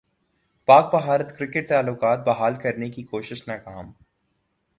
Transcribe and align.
پاک 0.67 0.89
بھارت 0.91 1.37
کرکٹ 1.37 1.69
تعلقات 1.69 2.25
بحال 2.25 2.55
کرنے 2.55 2.89
کی 2.89 3.03
کوشش 3.03 3.47
ناکام 3.47 3.91